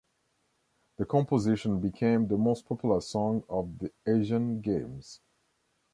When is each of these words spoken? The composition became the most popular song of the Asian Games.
The 0.97 1.05
composition 1.05 1.79
became 1.79 2.27
the 2.27 2.35
most 2.35 2.65
popular 2.67 3.01
song 3.01 3.43
of 3.47 3.77
the 3.77 3.91
Asian 4.07 4.59
Games. 4.59 5.21